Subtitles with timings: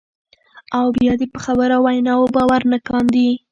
[0.77, 3.29] او بیا دې په خبرو او ویناوو باور نه کاندي،